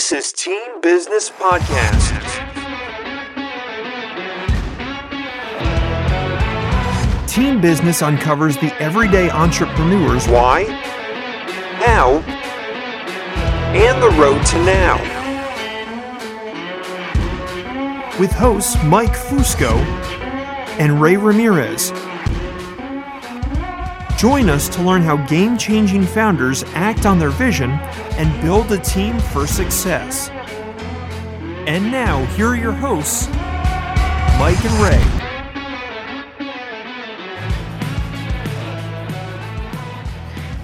[0.00, 2.16] This is Team Business Podcast.
[7.28, 10.64] Team Business uncovers the everyday entrepreneurs Why,
[11.84, 12.20] how,
[13.74, 14.96] and the road to now.
[18.18, 19.76] with hosts Mike Fusco
[20.80, 21.92] and Ray Ramirez.
[24.20, 28.76] Join us to learn how game changing founders act on their vision and build a
[28.76, 30.28] team for success.
[31.66, 33.28] And now, here are your hosts,
[34.38, 35.00] Mike and Ray.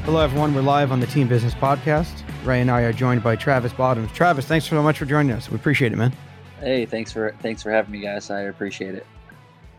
[0.05, 0.55] Hello, everyone.
[0.55, 2.25] We're live on the Team Business Podcast.
[2.45, 4.13] Ray and I are joined by Travis Bottoms.
[4.13, 5.49] Travis, thanks so much for joining us.
[5.51, 6.13] We appreciate it, man.
[6.61, 8.29] Hey, thanks for thanks for having me, guys.
[8.29, 9.07] I appreciate it.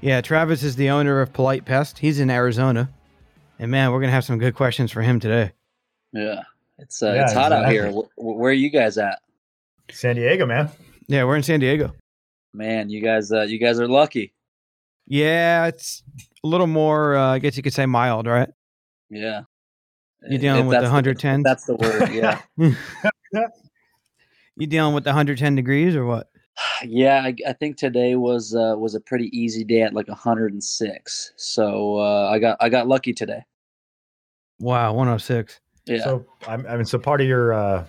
[0.02, 2.00] Yeah, Travis is the owner of Polite Pest.
[2.00, 2.90] He's in Arizona,
[3.60, 5.52] and man, we're gonna have some good questions for him today.
[6.14, 6.42] Yeah,
[6.78, 7.88] it's uh, Yeah, it's hot out here.
[7.88, 8.08] exactly.
[8.18, 9.20] Wh- where are you guys at?
[9.92, 10.70] San Diego, man.
[11.08, 11.94] Yeah, we're in San Diego.
[12.54, 14.34] Man, you guys uh, you guys are lucky.
[15.08, 16.04] Yeah, it's
[16.44, 17.16] a little more.
[17.16, 18.50] Uh, I guess you could say mild, right?
[19.10, 19.44] Yeah,
[20.28, 21.44] You If dealing with the that's 110s?
[21.44, 22.10] That's the word.
[22.12, 22.42] Yeah,
[24.58, 26.30] You dealing with the 110 degrees or what?
[26.84, 27.22] yeah.
[27.24, 31.34] I, I think today was uh, was a pretty easy day at like 106.
[31.38, 33.44] So uh, I got I got lucky today.
[34.60, 35.60] Wow, 106.
[35.86, 36.04] Yeah.
[36.04, 37.88] So I'm, I mean, so part of your uh,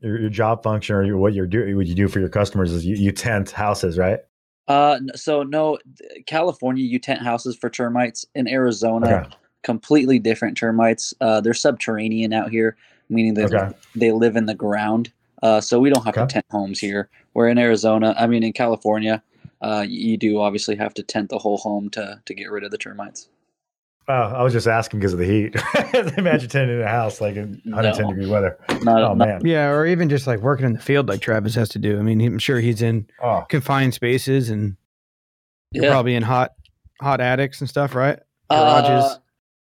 [0.00, 2.72] your, your job function or your, what you're doing, what you do for your customers
[2.72, 4.20] is you, you tent houses, right?
[4.68, 5.78] Uh, so no,
[6.26, 8.26] California, you tent houses for termites.
[8.34, 9.36] In Arizona, Okay.
[9.62, 11.14] completely different termites.
[11.20, 12.76] Uh, they're subterranean out here,
[13.08, 13.76] meaning that Okay.
[13.94, 15.12] they live in the ground.
[15.42, 17.08] Uh, so we don't have to tent homes here.
[17.32, 19.22] Where in Arizona, I mean in California,
[19.60, 22.70] uh, you do obviously have to tent the whole home to to get rid of
[22.70, 23.28] the termites.
[24.08, 25.56] Oh, I was just asking because of the heat.
[26.16, 28.10] Imagine tenting in a house like in 110 No.
[28.12, 28.56] degree weather.
[28.82, 29.40] Not, Oh not- man.
[29.44, 31.98] Yeah, or even just like working in the field like Travis has to do.
[31.98, 34.76] I mean, I'm sure he's in Oh, confined spaces and
[35.72, 35.90] you're yeah.
[35.90, 36.52] probably in hot
[37.00, 38.20] hot attics and stuff, right?
[38.48, 39.04] Garages.
[39.04, 39.16] Uh,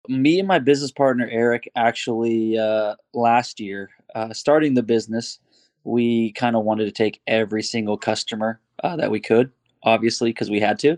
[0.08, 5.40] me and my business partner Eric actually uh, last year, uh, starting the business,
[5.84, 9.52] we kind of wanted to take every single customer uh, that we could,
[9.84, 10.94] obviously because we had to.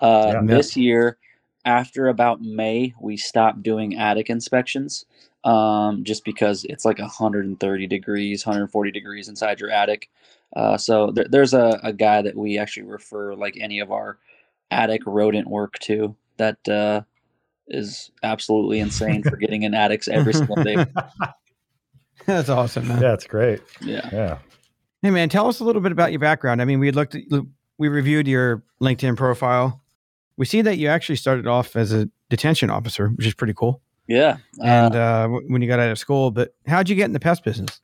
[0.00, 0.40] Uh, Yeah.
[0.44, 1.16] This year,
[1.64, 5.06] after about May, we stopped doing attic inspections.
[5.44, 10.08] Um, just because it's like 130 degrees, 140 degrees inside your attic.
[10.56, 14.18] Uh, so there, there's a, a guy that we actually refer like any of our
[14.70, 17.02] attic rodent work to that uh,
[17.68, 20.86] is absolutely insane for getting in attics every single day.
[22.26, 23.02] That's awesome, man.
[23.02, 23.60] yeah, it's great.
[23.82, 24.08] Yeah.
[24.12, 24.38] Yeah.
[25.02, 26.62] Hey, man, tell us a little bit about your background.
[26.62, 27.22] I mean, we looked at,
[27.76, 29.82] we reviewed your LinkedIn profile.
[30.36, 33.80] We see that you actually started off as a detention officer, which is pretty cool.
[34.08, 34.38] Yeah.
[34.62, 37.12] And Uh, uh, w- when you got out of school, but how'd you get in
[37.12, 37.80] the pest business?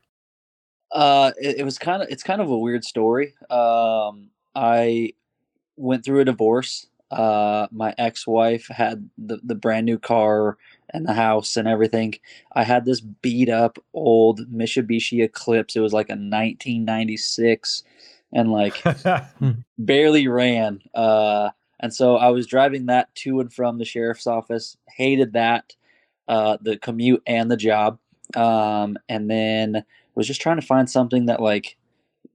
[0.92, 3.34] uh, it, it was kind of it's kind of a weird story.
[3.48, 5.12] Um, I
[5.76, 6.86] went through a divorce.
[7.12, 10.58] Uh, my ex-wife had the, the brand new car
[10.92, 12.14] and the house and everything.
[12.52, 15.74] I had this beat up old Mitsubishi Eclipse.
[15.76, 17.82] It was like a 1996
[18.32, 18.82] and like
[19.78, 20.80] barely ran.
[20.94, 21.50] Uh,
[21.80, 24.76] and so I was driving that to and from the sheriff's office.
[24.88, 25.74] Hated that,
[26.28, 27.98] uh, the commute and the job.
[28.36, 31.76] Um, and then was just trying to find something that like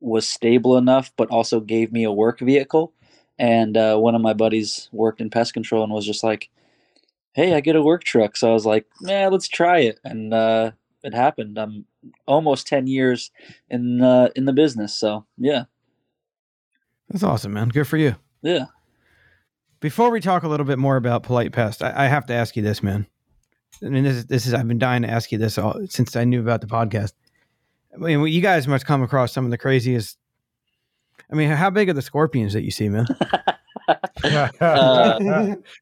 [0.01, 2.91] was stable enough, but also gave me a work vehicle.
[3.37, 6.49] And uh, one of my buddies worked in pest control and was just like,
[7.33, 10.33] "Hey, I get a work truck." So I was like, "Yeah, let's try it." And
[10.33, 10.71] uh,
[11.03, 11.57] it happened.
[11.57, 11.85] I'm
[12.25, 13.31] almost ten years
[13.69, 14.95] in uh, in the business.
[14.95, 15.65] So yeah,
[17.09, 17.69] That's awesome, man.
[17.69, 18.15] Good for you.
[18.41, 18.65] yeah.
[19.79, 22.55] Before we talk a little bit more about polite pest, I, I have to ask
[22.55, 23.05] you this, man.
[23.83, 26.15] I mean, this is, this is I've been dying to ask you this all, since
[26.15, 27.13] I knew about the podcast.
[27.93, 30.17] I mean, you guys must come across some of the craziest.
[31.31, 33.05] I mean, how big are the scorpions that you see, man?
[34.23, 35.19] That's Uh,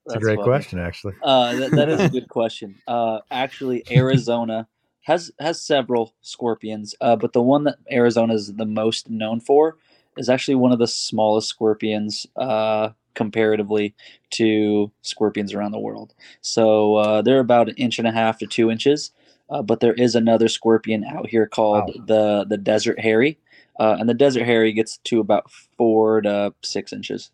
[0.10, 0.44] a great funny.
[0.44, 1.14] question, actually.
[1.24, 2.75] Uh, that, that is a good question.
[2.88, 4.68] Uh, actually, Arizona
[5.04, 9.78] has has several scorpions, uh, but the one that Arizona is the most known for
[10.18, 13.94] is actually one of the smallest scorpions uh, comparatively
[14.31, 16.13] to scorpions around the world.
[16.42, 19.12] So uh, they're about an inch and a half to two inches.
[19.50, 22.06] Uh, but there is another scorpion out here called Wow.
[22.07, 23.38] the the desert hairy,
[23.80, 27.30] uh, and the desert hairy gets to about four to six inches.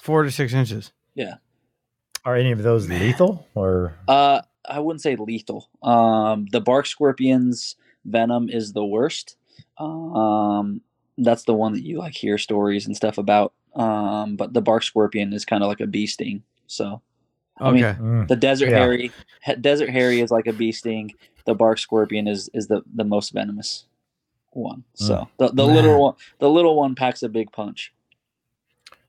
[0.00, 0.92] Four to six inches.
[1.14, 1.34] Yeah.
[2.24, 3.94] Are any of those lethal or?
[4.08, 5.68] Uh, I wouldn't say lethal.
[5.82, 7.76] Um, the bark scorpion's
[8.06, 9.36] venom is the worst.
[9.78, 10.80] Um,
[11.18, 13.52] that's the one that you like hear stories and stuff about.
[13.74, 16.42] Um, but the bark scorpion is kind of like a bee sting.
[16.66, 17.02] So
[17.60, 18.26] I mean, Mm.
[18.28, 18.78] the desert Yeah.
[18.78, 19.12] hairy,
[19.44, 21.12] he- desert hairy is like a bee sting.
[21.44, 23.86] The bark scorpion is is the the most venomous.
[24.56, 24.84] one.
[24.94, 25.66] So the, the Mm.
[25.66, 25.74] Man.
[25.74, 27.92] little one, the little one packs a big punch.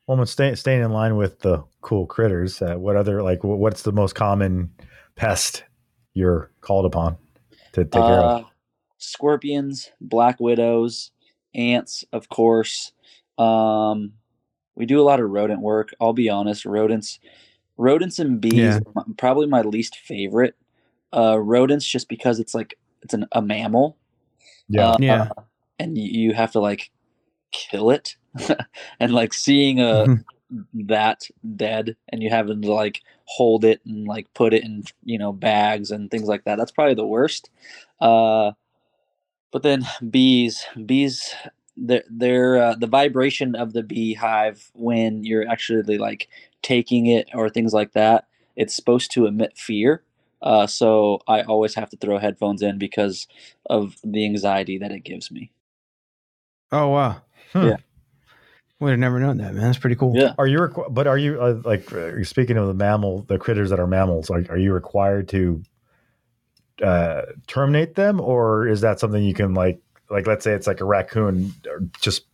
[0.07, 2.61] Well, I'm stay, staying in line with the cool critters.
[2.63, 4.71] Uh, what other like what's the most common
[5.15, 5.63] pest
[6.15, 7.17] you're called upon
[7.73, 8.45] to take care Uh, of?
[8.97, 11.11] scorpions, black widows,
[11.53, 12.91] ants, of course.
[13.37, 14.13] Um,
[14.75, 15.93] we do a lot of rodent work.
[15.99, 17.19] I'll be honest, rodents,
[17.77, 19.03] rodents and bees, Yeah.
[19.17, 20.55] probably my least favorite.
[21.13, 23.97] Uh, rodents, just because it's like it's an, a mammal.
[24.67, 25.29] Yeah, uh, Yeah.
[25.79, 26.91] and you, you have to like
[27.51, 28.15] kill it,
[28.99, 30.25] and like seeing a Mhm.
[30.87, 35.17] that dead, and you having to like hold it and like put it in you
[35.17, 36.57] know bags and things like that.
[36.57, 37.49] That's probably the worst.
[38.01, 38.51] Uh,
[39.51, 41.33] but then bees, bees,
[41.77, 46.27] they're, they're uh, the vibration of the beehive when you're actually like
[46.61, 48.27] taking it or things like that.
[48.55, 50.03] It's supposed to emit fear.
[50.41, 53.27] Uh, so I always have to throw headphones in because
[53.65, 55.51] of the anxiety that it gives me.
[56.71, 57.21] Oh wow.
[57.53, 57.67] Hmm.
[57.67, 57.77] Yeah.
[58.79, 59.63] Would have never known that, man.
[59.63, 60.13] That's pretty cool.
[60.15, 60.33] Yeah.
[60.37, 60.59] Are you?
[60.59, 63.87] Requ- but are you uh, like uh, speaking of the mammal, the critters that are
[63.87, 64.29] mammals?
[64.29, 65.63] Are, are you required to
[66.83, 70.81] uh, terminate them, or is that something you can like like let's say it's like
[70.81, 72.25] a raccoon, or just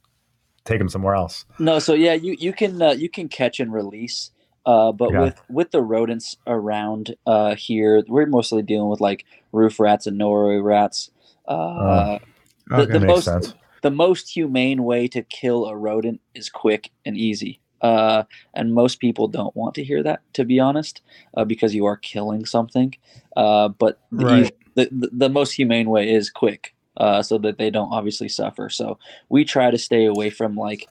[0.65, 1.45] take them somewhere else?
[1.59, 4.31] No, so yeah, you you can uh, you can catch and release.
[4.65, 5.21] Uh, but Yeah.
[5.21, 10.17] with with the rodents around uh, here, we're mostly dealing with like roof rats and
[10.17, 11.09] Norway rats.
[11.47, 12.19] Uh, Oh.
[12.67, 13.53] the, the most sense.
[13.81, 17.59] the most humane way to kill a rodent is quick and easy.
[17.81, 18.23] Uh,
[18.53, 21.01] and most people don't want to hear that, to be honest,
[21.35, 22.95] uh, because you are killing something.
[23.35, 24.55] Uh, but the, Right.
[24.75, 28.69] the, the the most humane way is quick, uh, so that they don't obviously suffer.
[28.69, 28.97] So
[29.29, 30.87] we try to stay away from like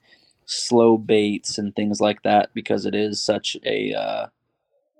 [0.46, 4.26] slow baits and things like that because it is such a uh,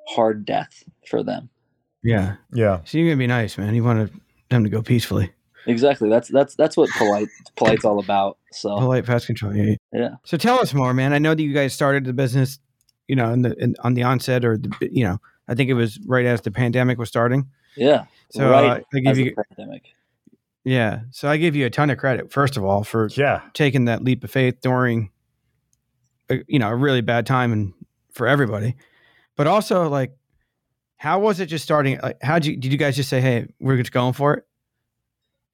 [0.09, 1.49] hard death for them.
[2.03, 2.37] Yeah.
[2.53, 3.75] Yeah, So you're gonna be nice, man.
[3.75, 4.11] You want
[4.49, 5.33] them to go peacefully.
[5.67, 6.09] Exactly.
[6.09, 8.39] That's that's that's what polite polite's all about.
[8.53, 9.55] So Polite pest control.
[9.55, 9.75] Yeah.
[9.93, 10.11] yeah.
[10.25, 11.13] So tell us more, man.
[11.13, 12.59] I know that you guys started the business,
[13.09, 15.75] you know, in the in, on the onset, or the, you know, I think it
[15.75, 17.51] was right as the pandemic was starting.
[17.77, 18.05] Yeah.
[18.31, 19.83] So right uh, I give as you, the pandemic.
[20.65, 21.01] Yeah.
[21.11, 23.43] So I give you a ton of credit, first of all, for yeah.
[23.55, 25.11] taking that leap of faith during,
[26.29, 27.73] a, you know, a really bad time and
[28.13, 28.77] for everybody,
[29.37, 30.17] but also like,
[30.97, 31.99] how was it just starting?
[32.03, 34.47] Like, how'd you did you guys just say, hey, we're just going for it,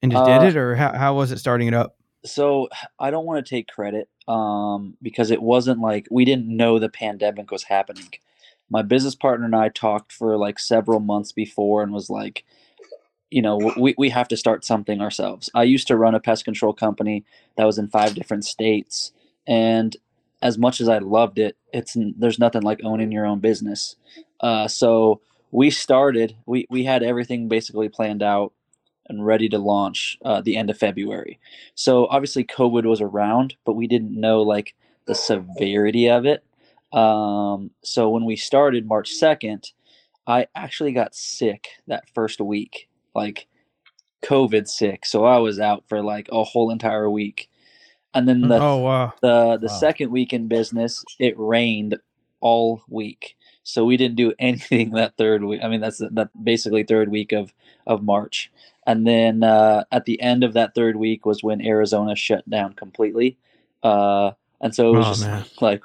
[0.01, 1.97] and just Uh, did it, or how how was it starting it up?
[2.25, 2.67] so
[2.99, 6.89] I don't want to take credit um, because it wasn't like we didn't know the
[6.89, 8.09] pandemic was happening.
[8.69, 12.43] My business partner and I talked for like several months before and was like,
[13.29, 15.49] you know, we, we have to start something ourselves.
[15.53, 17.25] I used to run a pest control company
[17.57, 19.11] that was in five different states.
[19.47, 19.95] And
[20.41, 23.95] as much as I loved it, it's there's nothing like owning your own business.
[24.39, 25.21] Uh, so
[25.51, 28.53] we started, we, we had everything basically planned out
[29.09, 31.39] and ready to launch uh, the end of February.
[31.75, 34.75] So obviously COVID was around, but we didn't know like
[35.05, 36.43] the severity of it.
[36.93, 39.71] Um, so when we started March 2nd,
[40.25, 43.47] I actually got sick that first week, like
[44.23, 45.05] COVID sick.
[45.05, 47.49] So I was out for like a whole entire week.
[48.13, 49.69] And then the oh wow, the the Wow.
[49.69, 51.97] second week in business, it rained
[52.41, 55.61] all week, so we didn't do anything that third week.
[55.63, 57.53] I mean, that's that basically third week of
[57.87, 58.51] of March,
[58.87, 62.73] and then uh, at the end of that third week was when Arizona shut down
[62.73, 63.37] completely,
[63.83, 65.45] uh, and so it was Oh, just man.
[65.61, 65.83] like,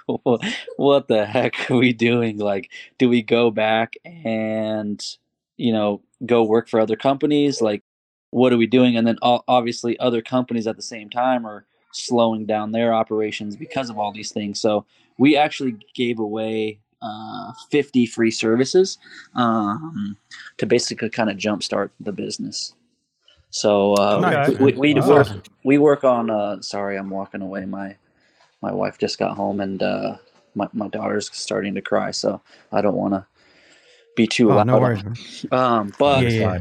[0.77, 2.39] what the heck are we doing?
[2.39, 5.05] Like, do we go back and
[5.57, 7.61] you know go work for other companies?
[7.61, 7.83] Like,
[8.31, 8.97] what are we doing?
[8.97, 13.91] And then obviously other companies at the same time are slowing down their operations because
[13.91, 14.61] of all these things.
[14.61, 14.87] So
[15.19, 18.99] we actually gave away uh, 50 free services
[19.35, 20.17] um,
[20.59, 22.75] to basically kind of jumpstart the business.
[23.51, 25.29] So uh, Nice, we, we, we work
[25.63, 26.31] we work on.
[26.31, 27.67] Uh, sorry, I'm walking away.
[27.67, 27.97] My
[28.63, 30.17] my wife just got home and uh,
[30.55, 32.13] my my daughter's starting to cry.
[32.13, 32.41] So
[32.73, 33.27] I don't want to
[34.17, 34.67] be too Oh, loud.
[34.67, 35.47] no worries.
[35.53, 36.59] Um, but Yeah,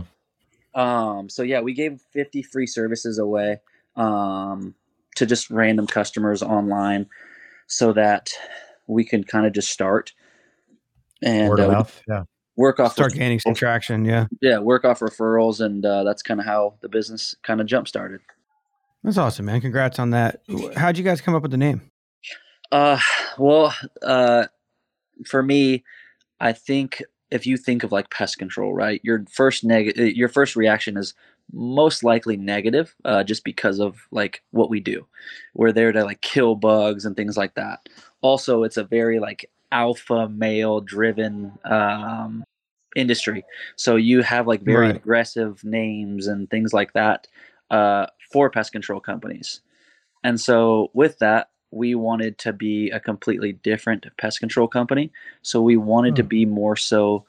[0.75, 1.17] yeah.
[1.17, 3.57] um, so yeah, we gave 50 free services away
[3.95, 4.73] um,
[5.15, 7.07] to just random customers online
[7.67, 8.29] so that
[8.87, 10.13] we can kind of just start
[11.21, 12.01] and Word uh, mouth.
[12.07, 12.23] Yeah.
[12.57, 14.05] work off Start gaining some traction.
[14.05, 17.67] Yeah, yeah, work off referrals and uh, that's kind of how the business kind of
[17.67, 18.21] jump started.
[19.03, 19.61] that's awesome, man.
[19.61, 20.41] Congrats on that.
[20.75, 21.81] How'd you guys come up with the name?
[22.71, 22.99] Uh,
[23.37, 24.45] well, uh,
[25.25, 25.83] for me,
[26.39, 30.55] I think if you think of like pest control, right, your first negative, your first
[30.55, 31.13] reaction is
[31.53, 35.05] most likely negative, uh, just because of like what we do.
[35.53, 37.87] We're there to like kill bugs and things like that.
[38.21, 42.43] Also, it's a very like alpha male driven um,
[42.95, 43.45] industry,
[43.75, 44.95] so you have like very Right.
[44.95, 47.27] aggressive names and things like that.
[47.69, 49.61] Uh, for pest control companies.
[50.23, 55.11] And so with that, we wanted to be a completely different pest control company.
[55.41, 56.27] So we wanted to Hmm.
[56.27, 57.25] be more so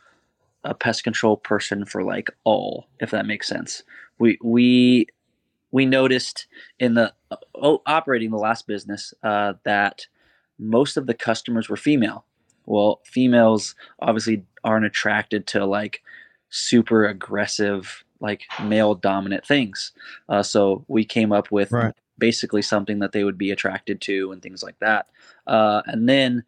[0.64, 3.82] a pest control person for like all, if that makes sense.
[4.18, 5.06] We we
[5.72, 6.46] we noticed
[6.78, 7.12] in the
[7.54, 10.06] oh, operating the last business uh, that
[10.58, 12.24] most of the customers were female.
[12.66, 16.02] Well, females obviously aren't attracted to like
[16.50, 19.92] super aggressive, like male dominant things.
[20.28, 21.94] Uh, so we came up with Right.
[22.18, 25.08] Basically something that they would be attracted to and things like that.
[25.46, 26.44] Uh, and then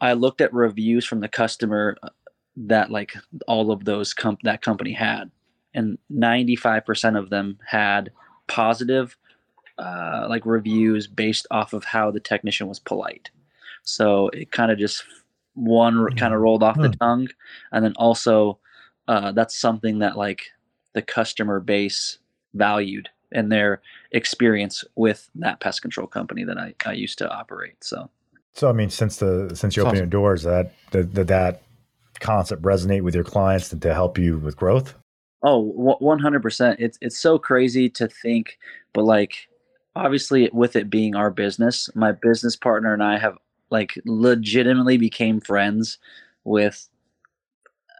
[0.00, 2.10] I looked at reviews from the customer uh,
[2.56, 3.14] that like
[3.46, 5.30] all of those comp- that company had,
[5.74, 8.10] and 95% of them had
[8.46, 9.16] positive
[9.78, 13.30] uh, like reviews based off of how the technician was polite.
[13.82, 15.04] So it kind of just
[15.54, 16.98] one kind of rolled off the Hmm.
[17.00, 17.28] tongue,
[17.72, 18.58] and then also
[19.08, 20.42] uh, that's something that like
[20.92, 22.18] the customer base
[22.54, 23.80] valued in their
[24.12, 27.82] experience with that pest control company that I, I used to operate.
[27.82, 28.10] So
[28.54, 31.62] So I mean, since the since you opened your doors, that did, did that
[32.20, 34.94] concept resonate with your clients and to help you with growth?
[35.42, 36.80] Oh, one hundred percent.
[36.80, 38.58] It's it's so crazy to think,
[38.92, 39.48] but like
[39.96, 43.38] obviously with it being our business, my business partner and I have
[43.70, 45.98] like legitimately became friends
[46.44, 46.88] with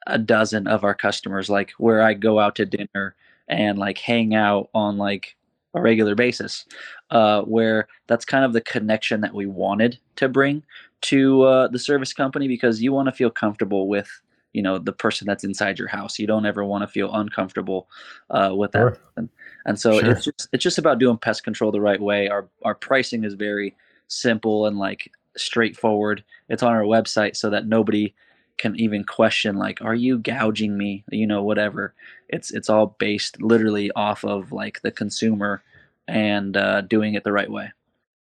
[0.07, 1.49] a dozen of our customers.
[1.49, 3.15] Like where I go out to dinner
[3.51, 5.37] and like hang out on like
[5.75, 6.65] a regular basis.
[7.11, 10.63] Uh, where that's kind of the connection that we wanted to bring
[11.03, 14.09] to uh, the service company because you want to feel comfortable with
[14.53, 17.89] you know the person that's inside your house you don't ever want to feel uncomfortable
[18.31, 18.91] uh, with that Sure.
[18.91, 19.31] person.
[19.67, 20.11] and so Sure.
[20.11, 23.35] it's just it's just about doing pest control the right way our our pricing is
[23.35, 23.75] very
[24.09, 28.13] simple and like straightforward it's on our website so that nobody
[28.59, 31.95] can even question like are you gouging me you know whatever
[32.33, 35.63] it's it's all based literally off of like the consumer
[36.09, 37.71] and uh, doing it the right way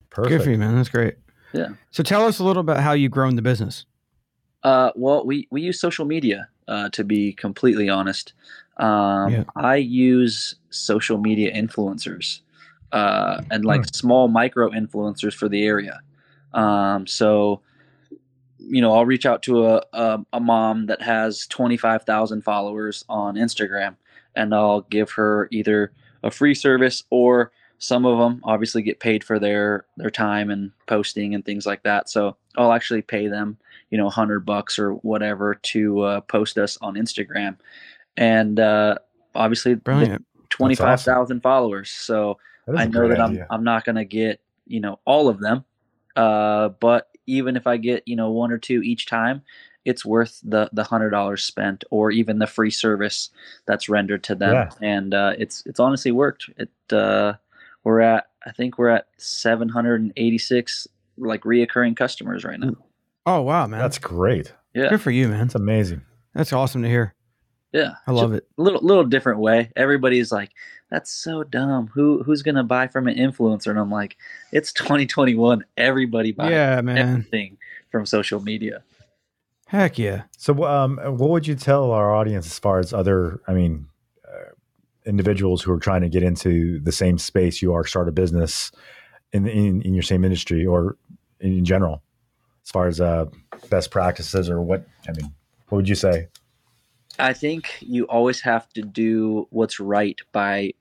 [0.09, 0.43] Good Perfect.
[0.43, 0.75] for you, man.
[0.75, 1.15] That's great.
[1.53, 1.69] Yeah.
[1.91, 3.85] So tell us a little about how you've grown the business.
[4.63, 6.47] Uh, well, we we use social media.
[6.67, 8.33] Uh, to be completely honest,
[8.77, 9.43] um, Yeah.
[9.57, 12.39] I use social media influencers
[12.93, 13.93] uh, and like Hmm.
[13.93, 15.99] small micro influencers for the area.
[16.53, 17.61] Um, so,
[18.71, 22.43] you know, I'll reach out to a a, a mom that has twenty five thousand
[22.43, 23.95] followers on Instagram,
[24.35, 25.91] and I'll give her either
[26.23, 30.71] a free service or some of them obviously get paid for their their time and
[30.87, 32.09] posting and things like that.
[32.09, 33.57] So I'll actually pay them
[33.91, 37.57] you know, hundred bucks or whatever to uh, post us on Instagram,
[38.17, 38.95] and uh,
[39.35, 40.25] obviously Brilliant.
[40.49, 41.91] twenty five thousand followers.
[41.91, 42.39] So
[42.75, 43.45] I know that I'm.
[43.51, 45.65] I'm not gonna get you know all of them,
[46.15, 49.41] uh, but even if I get you know one or two each time,
[49.85, 53.29] it's worth the the hundred dollars spent or even the free service
[53.65, 54.69] that's rendered to them, Yeah.
[54.81, 56.49] and uh, it's it's honestly worked.
[56.57, 57.33] It uh,
[57.83, 60.87] we're at I think we're at seven hundred and eighty six
[61.17, 62.73] like reoccurring customers right now.
[63.25, 63.79] Oh wow, man.
[63.79, 64.53] That's great.
[64.73, 64.89] Yeah.
[64.89, 65.39] good for you, man.
[65.41, 66.01] That's amazing.
[66.33, 67.13] That's awesome to hear.
[67.73, 68.45] Yeah, I love it.
[68.57, 69.71] a little little different way.
[69.75, 70.51] Everybody's like,
[70.91, 71.87] "That's so dumb.
[71.93, 74.17] Who who's gonna buy from an influencer?" And I'm like,
[74.51, 75.65] "It's 2021.
[75.77, 76.97] Everybody buys Yeah, man.
[76.97, 77.57] everything
[77.89, 78.83] from social media."
[79.67, 80.23] Heck yeah.
[80.37, 83.87] So, um, what would you tell our audience as far as other, I mean,
[84.27, 84.51] uh,
[85.05, 88.71] individuals who are trying to get into the same space you are, start a business
[89.31, 90.97] in in, in your same industry or
[91.39, 92.03] in general,
[92.65, 93.25] as far as uh,
[93.69, 94.85] best practices or what?
[95.07, 95.33] I mean,
[95.69, 96.27] what would you say?
[97.17, 100.73] I think you always have to do what's right by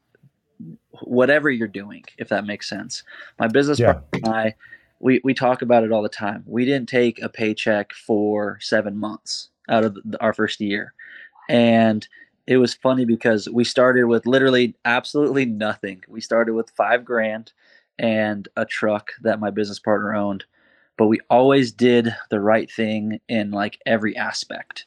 [1.02, 3.02] whatever you're doing, if that makes sense.
[3.38, 3.94] My business Yeah.
[3.94, 4.54] partner and I,
[4.98, 6.44] we, we talk about it all the time.
[6.46, 10.94] We didn't take a paycheck for seven months out of the, our first year.
[11.48, 12.06] And
[12.46, 16.02] it was funny because we started with literally absolutely nothing.
[16.08, 17.52] We started with five grand
[17.98, 20.44] and a truck that my business partner owned.
[20.96, 24.84] But we always did the right thing in like every aspect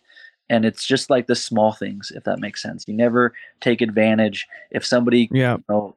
[0.49, 2.85] and it's just like the small things if that makes sense.
[2.87, 4.47] You never take advantage.
[4.71, 5.55] If somebody Yeah.
[5.55, 5.95] you know,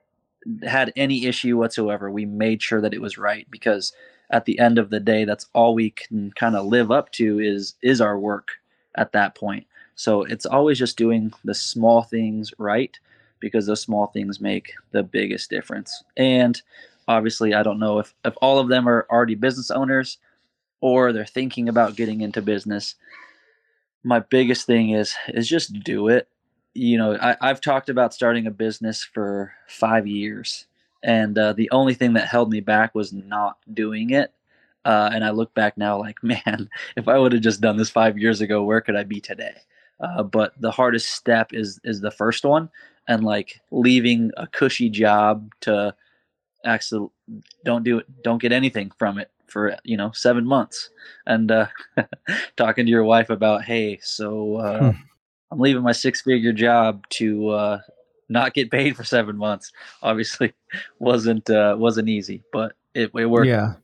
[0.66, 3.92] had any issue whatsoever we made sure that it was right because
[4.30, 7.40] at the end of the day that's all we can kind of live up to
[7.40, 8.48] is is our work
[8.94, 9.66] at that point.
[9.94, 12.96] So it's always just doing the small things right
[13.40, 16.02] because those small things make the biggest difference.
[16.16, 16.60] And
[17.08, 20.18] obviously i don't know if if all of them are already business owners
[20.80, 22.94] or they're thinking about getting into business
[24.04, 26.28] my biggest thing is is just do it.
[26.74, 30.66] You know I, i've talked about starting a business for five years
[31.02, 34.32] and uh, the only thing that held me back was not doing it.
[34.84, 37.90] Uh, and i look back now like man if i would have just done this
[37.90, 39.54] five years ago where could i be today?
[40.00, 42.68] Uh, but the hardest step is is the first one,
[43.08, 45.94] and like leaving a cushy job to
[46.64, 47.08] actually
[47.64, 50.90] don't do it, don't get anything from it for you know seven months,
[51.26, 51.66] and uh,
[52.56, 54.98] talking to your wife about, hey, so uh, Hmm.
[55.52, 57.78] I'm leaving my six figure job to uh,
[58.28, 59.72] not get paid for seven months.
[60.02, 60.52] Obviously,
[60.98, 63.46] wasn't uh, wasn't easy, but it, it worked.
[63.48, 63.74] Yeah.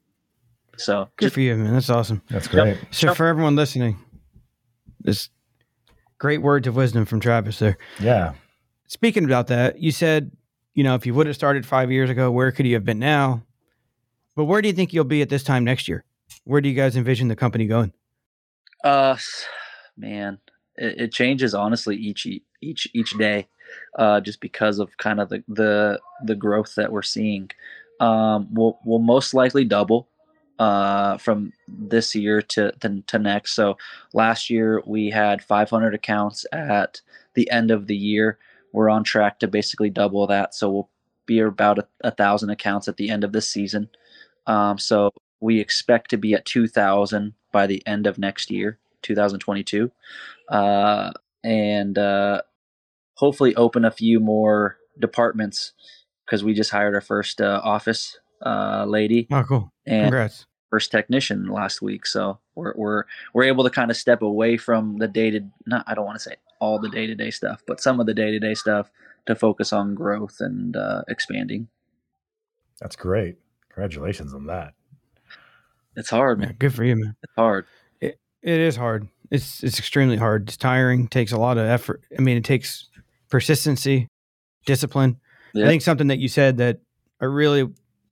[0.77, 1.73] So Good just for you, man.
[1.75, 2.23] That's awesome.
[2.31, 2.79] That's great.
[2.91, 3.17] So Yep.
[3.17, 3.99] for everyone listening,
[5.01, 5.29] this
[6.19, 7.77] great words of wisdom from Travis there.
[8.01, 8.33] Yeah.
[8.89, 10.33] Speaking about that, you said,
[10.75, 12.99] you know, if you would have started five years ago, where could you have been
[12.99, 13.43] now?
[14.35, 16.05] But where do you think you'll be at this time next year?
[16.45, 17.93] Where do you guys envision the company going?
[18.83, 19.17] Uh,
[19.97, 20.39] man,
[20.77, 22.27] it, it changes honestly each
[22.61, 23.47] each each day,
[23.99, 27.51] uh, just because of kind of the the the growth that we're seeing.
[28.01, 30.09] Um, we'll we'll most likely double,
[30.59, 33.55] uh, from this year to, to to next.
[33.55, 33.77] So
[34.13, 37.01] last year we had 500 accounts at
[37.35, 38.39] the end of the year.
[38.73, 40.55] We're on track to basically double that.
[40.55, 40.89] So we'll
[41.27, 43.89] be about a, a thousand accounts at the end of this season.
[44.47, 49.91] Um, so we expect to be at 2,000 by the end of next year, 2022,
[50.49, 51.13] uh,
[51.45, 52.43] and uh,
[53.15, 55.73] hopefully open a few more departments
[56.25, 59.73] because we just hired our first uh, office uh, lady Oh, cool.
[59.87, 60.47] and Congrats.
[60.71, 62.07] first technician last week.
[62.07, 65.85] So we're we're we're able to kind of step away from the day to not
[65.87, 68.15] I don't want to say all the day to day stuff, but some of the
[68.15, 68.91] day to day stuff
[69.27, 71.69] to focus on growth and uh, expanding.
[72.81, 73.37] That's great.
[73.75, 74.75] Congratulations on that.
[75.97, 76.57] It's hard, Yeah, man.
[76.59, 77.17] good for you, man.
[77.23, 77.67] It's hard.
[78.01, 79.07] It is hard.
[79.31, 80.49] It's it's extremely hard.
[80.49, 81.07] It's tiring.
[81.07, 82.03] Takes a lot of effort.
[82.19, 82.89] I mean, it takes
[83.31, 84.09] persistency,
[84.67, 85.21] discipline.
[85.55, 85.65] Yeah.
[85.67, 86.81] I think something that you said that
[87.21, 87.69] I really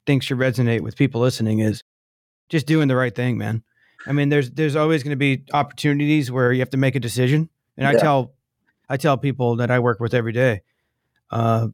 [0.06, 1.82] think should resonate with people listening is
[2.48, 3.64] just doing the right thing, man.
[4.06, 7.00] I mean, there's there's always going to be opportunities where you have to make a
[7.00, 8.32] decision, and I tell
[8.88, 10.62] I tell people that I work with every day,
[11.32, 11.68] uh,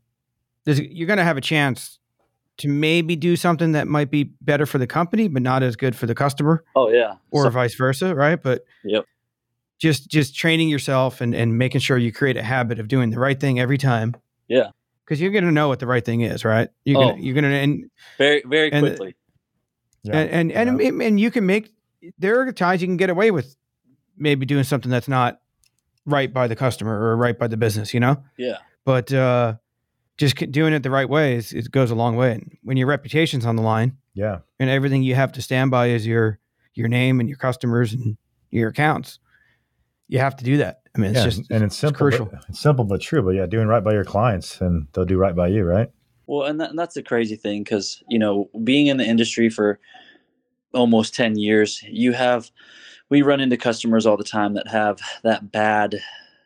[0.65, 1.99] there's, you're going to have a chance
[2.59, 5.95] to maybe do something that might be better for the company, but not as good
[5.95, 7.17] for the customer Oh yeah.
[7.31, 8.43] or So- vice versa, right?
[8.43, 9.05] But Yep.
[9.79, 13.19] just just training yourself and and making sure you create a habit of doing the
[13.19, 14.15] right thing every time.
[14.49, 14.71] Yeah.
[15.05, 16.69] because you're gonna know what the right thing is, right?
[16.85, 17.17] You're gonna Oh.
[17.17, 19.15] you're gonna and very very and- quickly.
[20.03, 20.19] Yeah.
[20.19, 21.73] and and, and and you can make.
[22.19, 23.57] There are times you can get away with
[24.17, 25.41] maybe doing something that's not
[26.07, 28.23] right by the customer or right by the business, you know.
[28.39, 28.59] yeah.
[28.85, 29.55] But uh,
[30.17, 32.33] just doing it the right way is it goes a long way.
[32.33, 34.39] And when your reputation's on the line yeah.
[34.59, 36.39] and everything you have to stand by is your
[36.75, 38.17] your name and your customers and
[38.51, 39.19] your accounts,
[40.09, 40.81] you have to do that.
[40.95, 41.25] I mean, it's yeah.
[41.25, 41.99] just and it's simple.
[41.99, 42.27] crucial.
[42.27, 43.23] But, it's simple but true.
[43.23, 45.91] But yeah, doing right by your clients and they'll do right by you, right?
[46.27, 49.51] Well, and, that, and that's the crazy thing because you know, being in the industry
[49.51, 49.79] for
[50.73, 52.51] almost ten years, you have
[53.11, 55.97] we run into customers all the time that have that bad,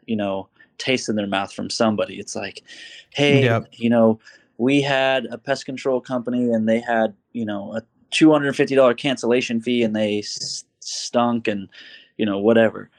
[0.06, 0.48] you know,
[0.80, 2.18] taste in their mouth from somebody.
[2.18, 2.62] It's like,
[3.10, 3.68] hey, Yep.
[3.72, 4.18] you know,
[4.58, 8.56] we had a pest control company and they had you know a two hundred and
[8.56, 11.68] fifty dollar cancellation fee and they s- stunk and
[12.16, 12.90] you know whatever.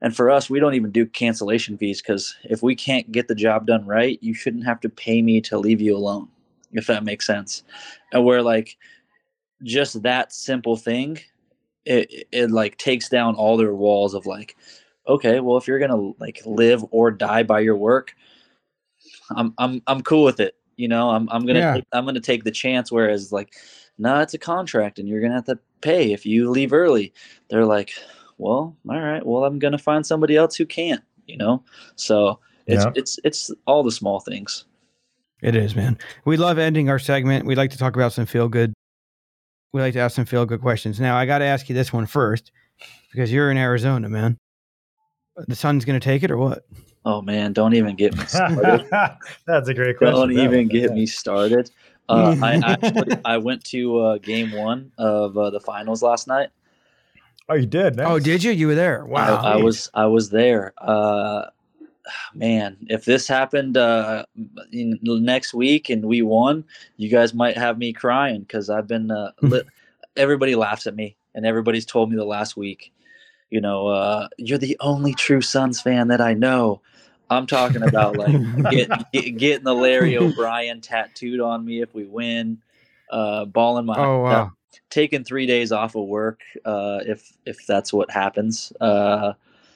[0.00, 3.34] And for us, we don't even do cancellation fees because if we can't get the
[3.34, 6.28] job done right, you shouldn't have to pay me to leave you alone,
[6.72, 7.64] if that makes sense.
[8.12, 8.76] And where like
[9.64, 11.18] just that simple thing,
[11.84, 14.56] it, it like takes down all their walls of like,
[15.08, 18.14] okay, well if you're gonna like live or die by your work,
[19.30, 20.54] I'm I'm I'm cool with it.
[20.76, 21.74] You know, I'm I'm gonna Yeah.
[21.74, 22.92] take, I'm gonna take the chance.
[22.92, 23.54] Whereas like,
[23.98, 27.12] no, it's a contract and you're gonna have to pay if you leave early.
[27.50, 27.92] They're like,
[28.38, 31.02] well, all right, well I'm gonna find somebody else who can't.
[31.26, 31.62] You know,
[31.96, 32.92] so it's Yeah.
[32.94, 34.64] it's it's all the small things.
[35.42, 35.98] It is, man.
[36.24, 37.46] We love ending our segment.
[37.46, 38.72] We like to talk about some feel good.
[39.72, 40.98] We like to ask some feel good questions.
[40.98, 42.50] Now, I got to ask you this one first
[43.12, 44.36] because you're in Arizona, man.
[45.46, 46.64] The sun's going to take it or what?
[47.04, 48.84] Oh man, don't even get me started.
[49.46, 50.14] That's a great question.
[50.20, 50.42] don't Yeah.
[50.42, 50.94] even get Yeah.
[50.94, 51.70] me started.
[52.08, 56.48] Uh, I actually I went to uh, game one of uh, the finals last night.
[57.48, 57.96] Oh, you did.
[57.96, 58.06] Nice.
[58.06, 58.52] Oh, did you?
[58.52, 59.04] You were there.
[59.04, 59.42] I, Wow.
[59.42, 60.74] I was I was there.
[60.76, 61.46] Uh,
[62.34, 64.24] man, if this happened uh,
[64.72, 66.64] in next week and we won,
[66.96, 69.10] you guys might have me crying because I've been.
[69.10, 69.62] Uh, li-
[70.16, 72.92] everybody laughs at me, and everybody's told me the last week.
[73.50, 76.80] You know, uh, you're the only true Suns fan that I know.
[77.30, 82.04] I'm talking about like get, get, getting the Larry O'Brien tattooed on me if we
[82.04, 82.58] win.
[83.10, 84.52] Uh, bawling my oh, wow.
[84.90, 88.72] taking three days off of work uh, if if that's what happens.
[88.80, 89.32] Uh,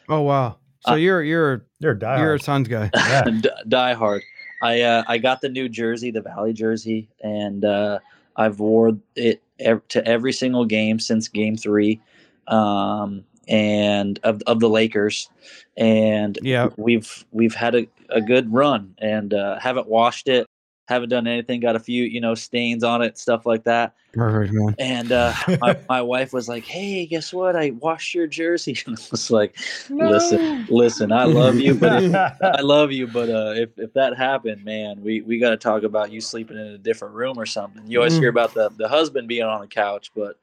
[0.08, 0.56] Oh, wow.
[0.80, 2.18] So Uh, you're you're You're a diehard.
[2.18, 2.90] you're a Suns guy.
[2.94, 3.22] yeah.
[3.24, 4.22] D- die hard.
[4.62, 7.98] I uh, I got the new jersey, the Valley jersey, and uh,
[8.36, 12.00] I've wore it ev- to every single game since Game Three.
[12.48, 15.28] Um, and of of the Lakers,
[15.76, 16.68] and Yeah.
[16.76, 20.46] we've we've had a, a good run and uh, haven't washed it,
[20.88, 23.94] haven't done anything, got a few you know stains on it, stuff like that.
[24.14, 24.74] Perfect, man.
[24.78, 27.56] And uh, my, my wife was like, "Hey, guess what?
[27.56, 29.56] I washed your jersey." And I was like,
[29.90, 34.16] "Listen, listen, I love you, but if, I love you, but uh, if if that
[34.16, 37.46] happened, man, we we got to talk about you sleeping in a different room or
[37.46, 37.82] something.
[37.86, 38.20] You always Mm.
[38.20, 40.38] hear about the the husband being on the couch, but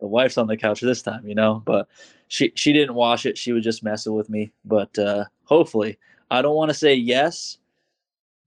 [0.00, 1.62] the wife's on the couch this time, you know.
[1.64, 1.88] But
[2.28, 3.38] she she didn't wash it.
[3.38, 4.52] She was just messing with me.
[4.64, 5.98] But uh, hopefully,
[6.30, 7.58] I don't want to say yes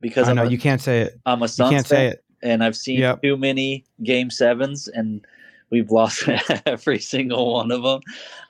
[0.01, 1.19] because I know a, you can't say it.
[1.25, 1.71] I'm a son.
[1.71, 2.23] You can't say it.
[2.43, 3.21] and I've seen Yep.
[3.21, 5.25] too many game sevens, and
[5.69, 6.27] we've lost
[6.65, 8.01] every single one of them.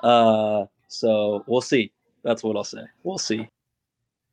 [0.01, 1.91] Uh, so we'll see.
[2.23, 2.83] That's what I'll say.
[3.03, 3.47] We'll see.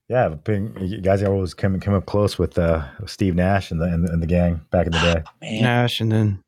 [0.09, 3.87] Yeah, been, you guys always come come up close with uh, Steve Nash and the,
[3.87, 5.22] and the and the gang back in the day.
[5.40, 6.42] Man, Nash, and then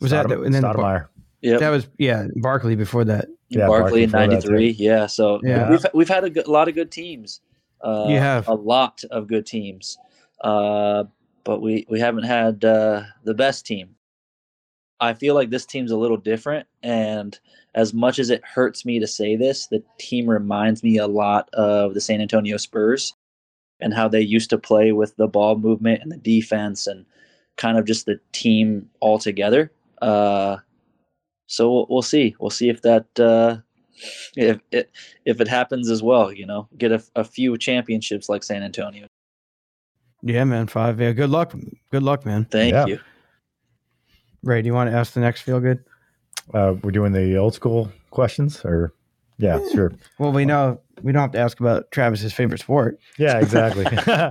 [0.00, 1.06] was that Stodem- and then Stoudemire.
[1.44, 1.60] Yep.
[1.60, 3.26] that was yeah Barkley before that.
[3.48, 4.70] Yeah, Barkley in Barkley before that, '93.
[4.70, 5.70] Yeah, so Yeah.
[5.70, 7.40] we've we've had a, good, lot of good teams.
[7.82, 8.48] Uh, You have.
[8.48, 9.98] a lot of good teams,
[10.42, 11.04] uh,
[11.44, 13.94] but we we haven't had uh, the best team.
[15.00, 17.38] I feel like this team's a little different, and
[17.74, 21.50] as much as it hurts me to say this, the team reminds me a lot
[21.52, 23.14] of the San Antonio Spurs
[23.80, 27.04] and how they used to play with the ball movement and the defense and
[27.56, 29.70] kind of just the team all together.
[30.00, 30.56] Uh,
[31.46, 32.34] so we'll, we'll see.
[32.38, 33.58] We'll see if that uh,
[34.36, 34.90] if it
[35.24, 36.32] if it happens as well.
[36.32, 39.06] You know, get a, a few championships like San Antonio.
[40.22, 40.66] Yeah, man.
[40.68, 41.00] Five.
[41.00, 41.12] Yeah.
[41.12, 41.52] Good luck.
[41.90, 42.46] Good luck, man.
[42.46, 42.86] Thank Yeah.
[42.86, 43.00] you.
[44.42, 45.84] Ray, do you want to ask the next feel good?
[46.52, 48.92] Uh, we're doing the old school questions, or
[49.38, 52.98] yeah, sure, Well, we know we don't have to ask about Travis's favorite sport.
[53.18, 53.86] yeah, exactly.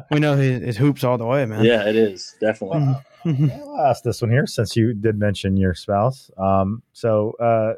[0.12, 1.64] We know his, his hoops all the way, man.
[1.66, 2.94] Yeah, it is definitely.
[3.26, 6.30] I'll ask this one here since you did mention your spouse.
[6.38, 7.74] Um, so, uh,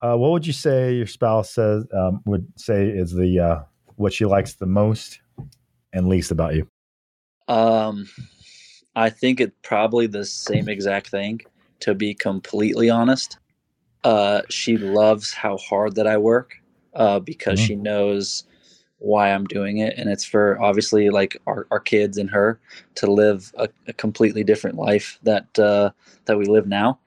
[0.00, 3.62] uh, what would you say your spouse says um, would say is the uh,
[3.96, 5.20] what she likes the most
[5.92, 6.68] and least about you?
[7.48, 8.08] Um,
[8.94, 11.40] I think it's probably the same exact thing.
[11.80, 13.38] To be completely honest,
[14.04, 16.54] uh, she loves how hard that I work
[16.94, 17.66] uh, because Mhm.
[17.66, 18.44] she knows
[18.98, 22.58] why I'm doing it, and it's for obviously like our, our kids and her
[22.96, 25.90] to live a, a completely different life that uh,
[26.24, 26.98] that we live now.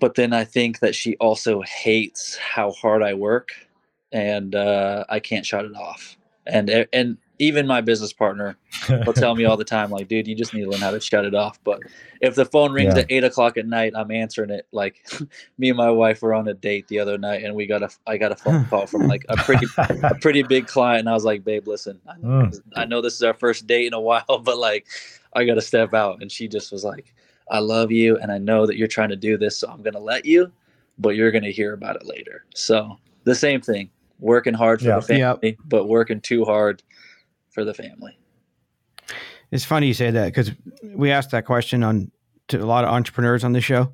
[0.00, 3.52] But then I think that she also hates how hard I work,
[4.10, 6.16] and uh, I can't shut it off.
[6.46, 8.56] And and even my business partner
[9.04, 11.00] will tell me all the time, like, dude, you just need to learn how to
[11.00, 11.58] shut it off.
[11.64, 11.80] But
[12.20, 13.00] if the phone rings Yeah.
[13.00, 14.66] at eight o'clock at night, I'm answering it.
[14.70, 15.04] Like
[15.58, 17.90] me and my wife were on a date the other night, and we got a
[18.06, 19.66] I got a phone call from like a pretty
[20.04, 22.60] a pretty big client, and I was like, babe, listen, I know, Mm.
[22.76, 24.86] I know this is our first date in a while, but like,
[25.34, 26.22] I got to step out.
[26.22, 27.12] And she just was like,
[27.50, 29.98] I love you, and I know that you're trying to do this, so I'm gonna
[29.98, 30.52] let you,
[30.98, 32.44] but you're gonna hear about it later.
[32.54, 34.96] So the same thing, working hard for Yeah.
[35.00, 35.58] the family, Yep.
[35.64, 36.82] but working too hard
[37.52, 38.18] for the family.
[39.50, 40.50] It's funny you say that because
[40.82, 42.10] we asked that question on
[42.48, 43.92] to a lot of entrepreneurs on the show,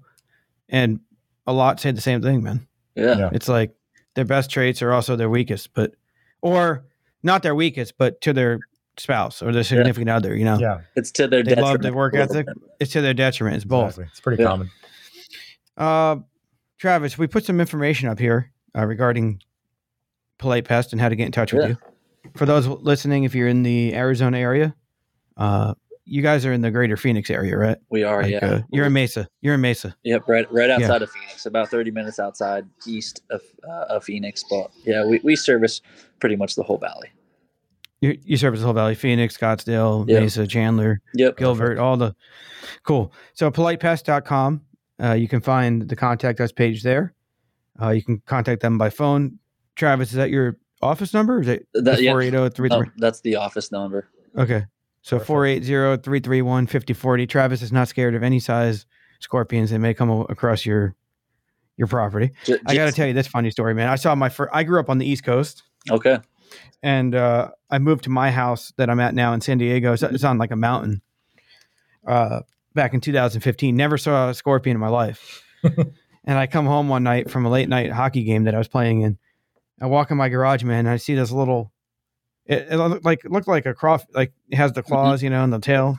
[0.69, 1.01] and
[1.47, 2.67] a lot say the same thing, man.
[2.95, 3.19] Yeah.
[3.19, 3.31] Yeah.
[3.33, 3.75] It's like
[4.15, 5.93] their best traits are also their weakest, but
[6.43, 6.85] or
[7.23, 8.61] not their weakest, but to their
[8.97, 10.37] spouse or their significant other.
[10.37, 12.47] You know, yeah, It's to their they love detriment their work ethic.
[12.81, 13.57] It's to their detriment.
[13.57, 13.91] It's both.
[13.91, 14.05] exactly.
[14.11, 14.49] It's pretty Yeah.
[14.49, 14.71] common.
[15.77, 16.17] Uh,
[16.79, 19.41] Travis, we put some information up here uh, regarding
[20.39, 21.77] Polite Pest and how to get in touch with you.
[22.37, 24.75] For those listening, if you're in the Arizona area,
[25.37, 27.77] uh, you guys are in the greater Phoenix area, right?
[27.91, 28.39] We are, Like, yeah.
[28.47, 29.29] uh, you're in Mesa.
[29.43, 29.95] You're in Mesa.
[30.05, 30.77] Yep, right, right Yeah.
[30.77, 34.43] outside of Phoenix, about thirty minutes outside east of, uh, of Phoenix.
[34.49, 35.81] But yeah, we, we service
[36.21, 37.09] pretty much the whole valley.
[38.01, 40.21] You, you service the whole valley, Phoenix, Scottsdale, Yeah.
[40.21, 41.37] Mesa, Chandler, Yep.
[41.37, 42.15] Gilbert, all the
[42.85, 43.13] cool.
[43.35, 44.63] So politepest.com.
[45.03, 47.13] Uh, you can find the contact us page there.
[47.81, 49.39] Uh, you can contact them by phone.
[49.77, 51.41] Travis, is that your office number?
[51.41, 52.13] Is it That- yeah.
[52.13, 54.09] 480 No, that's the office number.
[54.37, 54.67] Okay.
[55.03, 55.27] So Perfect.
[55.27, 57.27] 480 331 5040.
[57.27, 58.87] Travis is not scared of any size
[59.21, 60.95] scorpions that may come across your
[61.77, 62.33] your property.
[62.67, 63.89] I got to tell you this funny story, man.
[63.89, 66.19] I saw my first, I grew up on the East Coast Okay.
[66.83, 69.93] and uh, I moved to my house that I'm at now in San Diego.
[69.93, 71.03] It's, it's on like a mountain.
[72.05, 72.41] Uh,
[72.75, 75.43] back in 2015, never saw a scorpion in my life.
[75.63, 78.69] and I come home one night from a late night hockey game that I was
[78.69, 79.17] playing in.
[79.81, 81.73] I walk in my garage, man, and I see this little.
[82.47, 85.45] It, it looked like looked like a crawf, like it has the claws, you know,
[85.45, 85.99] and the tail.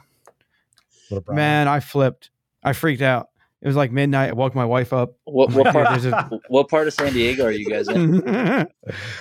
[1.28, 2.30] Man, I flipped.
[2.64, 3.28] I freaked out.
[3.62, 4.30] It was like midnight.
[4.30, 5.16] I woke my wife up.
[5.26, 8.26] What what part a- what part of San Diego are you guys in?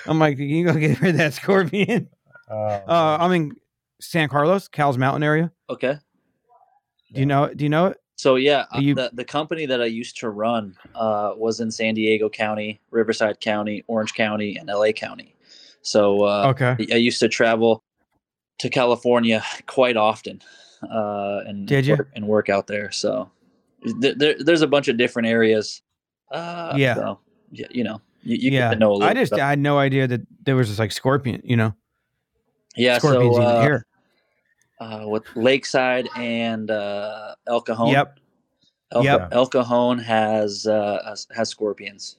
[0.06, 2.08] I'm like, you go get rid of that scorpion.
[2.50, 3.52] Oh, Uh, I'm in
[4.00, 5.52] San Carlos, Cowles Mountain area.
[5.68, 5.98] Okay.
[7.12, 7.52] Do you know?
[7.52, 7.98] Do you know it?
[8.18, 11.70] So yeah, uh, You- the the company that I used to run uh, was in
[11.70, 15.34] San Diego County, Riverside County, Orange County, and LA County.
[15.82, 16.76] So uh, Okay.
[16.92, 17.82] I used to travel
[18.58, 20.42] to California quite often,
[20.82, 21.94] uh, and Did ya?
[21.96, 22.90] work, and work out there.
[22.90, 23.30] So
[24.02, 25.80] th- there, there's a bunch of different areas.
[26.32, 26.96] Uh, Yeah.
[26.96, 27.20] so,
[27.52, 28.68] yeah, you know, you, you yeah.
[28.70, 29.08] get to know a little.
[29.08, 31.40] I just I had no idea that there was this like scorpion.
[31.44, 31.72] You know,
[32.76, 32.98] yeah.
[32.98, 33.78] scorpions So.
[34.80, 37.88] Uh, with Lakeside and uh, El Cajon.
[37.88, 38.18] Yep.
[38.92, 39.28] El, Yep.
[39.32, 42.16] El Cajon has uh, has, has scorpions.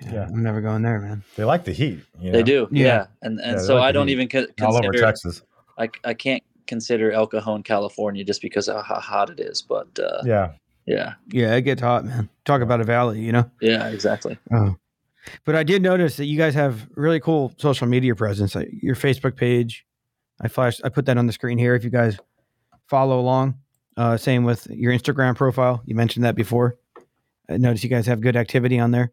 [0.00, 0.26] Yeah.
[0.28, 1.22] I'm never going there, man.
[1.36, 2.00] They like the heat.
[2.20, 2.86] You They do, Yeah.
[2.86, 3.06] yeah.
[3.22, 4.12] And and Yeah, so like I don't heat.
[4.14, 5.42] even co- all over consider Texas.
[5.78, 9.60] I, I can't consider El Cajon, California, just because of how hot it is.
[9.62, 10.52] But uh, Yeah,
[10.86, 12.28] yeah, Yeah, it gets hot, man.
[12.44, 13.50] Talk about a valley, you know.
[13.60, 14.38] yeah, exactly.
[14.52, 14.76] Oh.
[15.44, 18.54] But I did notice that you guys have really cool social media presence.
[18.54, 19.84] Like your Facebook page,
[20.40, 21.74] I flashed, I put that on the screen here.
[21.74, 22.18] If you guys
[22.88, 23.56] follow along,
[23.96, 25.82] uh, same with your Instagram profile.
[25.84, 26.76] You mentioned that before.
[27.48, 29.12] I noticed you guys have good activity on there.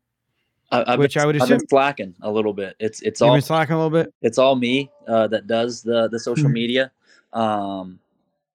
[0.69, 2.75] I, Which been, I would I've been assume- slacking a little bit.
[2.79, 4.13] It's it's all been slacking a little bit.
[4.21, 6.53] it's all me uh, that does the the social Mhm.
[6.53, 6.91] media.
[7.31, 7.99] Um,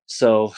[0.06, 0.52] so,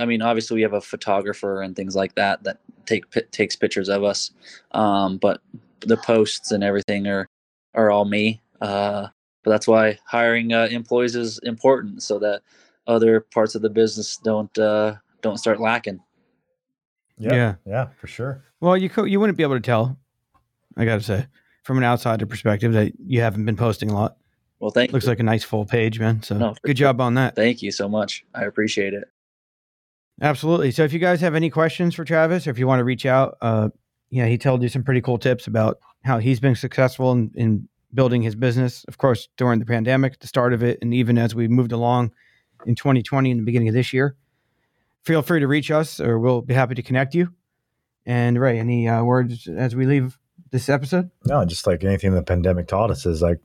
[0.00, 3.54] I mean, obviously we have a photographer and things like that that take pi- takes
[3.54, 4.30] pictures of us.
[4.72, 5.42] Um, but
[5.80, 7.28] the posts and everything are
[7.74, 8.40] are all me.
[8.62, 9.08] Uh,
[9.44, 12.42] but that's why hiring uh, employees is important so that
[12.86, 16.00] other parts of the business don't uh, don't start lacking.
[17.18, 17.54] yeah, Yeah.
[17.66, 18.42] yeah, for sure.
[18.60, 19.98] Well, you co- you wouldn't be able to tell.
[20.76, 21.26] I got to say,
[21.62, 24.16] from an outsider perspective, that you haven't been posting a lot.
[24.58, 25.10] Well, thank Looks you.
[25.10, 26.22] like a nice full page, man.
[26.22, 26.86] So No, good sure.
[26.88, 27.36] job on that.
[27.36, 28.24] thank you so much.
[28.34, 29.04] I appreciate it.
[30.20, 30.70] Absolutely.
[30.70, 33.04] So if you guys have any questions for Travis, or if you want to reach
[33.04, 33.68] out, uh,
[34.10, 37.68] yeah, he told you some pretty cool tips about how he's been successful in, in
[37.94, 38.84] building his business.
[38.88, 42.12] Of course, during the pandemic, the start of it, and even as we moved along
[42.66, 44.16] in 2020 and the beginning of this year.
[45.02, 47.28] Feel free to reach us, or we'll be happy to connect you.
[48.06, 50.18] And Ray, any uh, words as we leave
[50.50, 51.10] this episode?
[51.26, 53.38] No, just like anything the pandemic taught us is like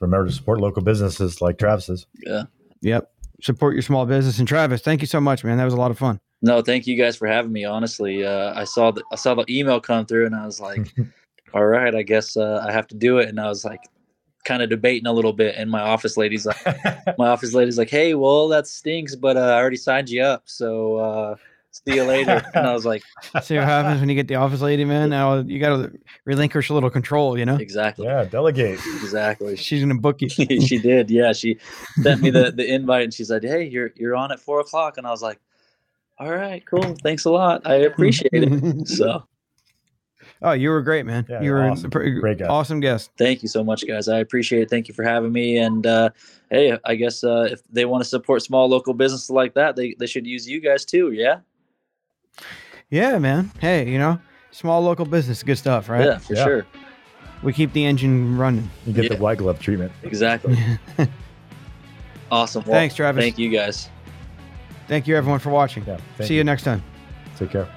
[0.00, 2.06] remember to support local businesses like Travis's.
[2.24, 2.44] Yeah.
[2.82, 3.10] Yep.
[3.42, 4.38] Support your small business.
[4.38, 5.58] And Travis, thank you so much, man.
[5.58, 6.20] That was a lot of fun.
[6.42, 7.64] No, thank you guys for having me.
[7.64, 10.94] Honestly, uh, I saw the I saw the email come through, and I was like,
[11.54, 13.80] "All right, I guess uh, I have to do it." And I was like,
[14.44, 15.54] kind of debating a little bit.
[15.56, 16.56] And my office lady's like,
[17.18, 20.42] my office lady's like, "Hey, well, that stinks, but uh, I already signed you up,
[20.46, 21.36] so uh,
[21.70, 23.02] see you later." and I was like,
[23.42, 25.10] See what happens when you get the office lady, man.
[25.10, 25.92] Now you got to
[26.24, 27.56] relinquish a little control, you know?
[27.56, 28.80] "Exactly, yeah, delegate.
[29.02, 30.28] exactly." She's going to book you.
[30.28, 31.32] she did, yeah.
[31.32, 31.58] She
[32.02, 34.98] sent me the the invite, and she said, "Hey, you're you're on at four o'clock,"
[34.98, 35.38] and I was like,
[36.18, 39.24] "All right, cool, thanks a lot, I appreciate it." So.
[40.42, 41.26] Oh, you were great, man.
[41.28, 41.86] Yeah, you were awesome.
[41.86, 42.46] a pretty- Great guy.
[42.46, 43.10] awesome guest.
[43.18, 44.08] Thank you so much, guys.
[44.08, 44.70] I appreciate it.
[44.70, 45.58] Thank you for having me.
[45.58, 46.10] And uh,
[46.50, 49.94] hey, I guess uh, if they want to support small local businesses like that, they,
[49.98, 51.12] they should use you guys too.
[51.12, 51.40] Yeah.
[52.88, 53.50] Yeah, man.
[53.60, 54.18] Hey, you know,
[54.50, 56.04] small local business, good stuff, right?
[56.06, 56.44] Yeah, for Yeah.
[56.44, 56.66] sure.
[57.42, 58.68] We keep the engine running.
[58.86, 59.16] You get Yeah.
[59.16, 59.92] the white glove treatment.
[60.02, 60.56] Exactly.
[62.32, 62.62] Awesome.
[62.64, 63.20] Well, Thanks, Travis.
[63.24, 63.88] Thank you guys.
[64.86, 65.84] Thank you, everyone, for watching.
[65.84, 65.98] Yeah.
[66.16, 66.80] thank See you next time.
[67.36, 67.68] Take care.